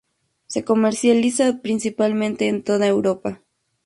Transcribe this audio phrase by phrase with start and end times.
[0.47, 3.43] Se comercializa principalmente en toda Europa.